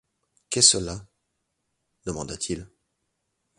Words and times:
Qu’est 0.49 0.63
cela? 0.63 1.05
demanda-t-il. 2.07 2.67